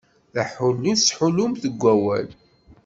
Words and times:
D 0.33 0.35
aḥullu 0.43 0.85
i 0.91 0.95
ttḥullunt 0.97 1.61
deg 1.63 1.75
wawal. 1.81 2.27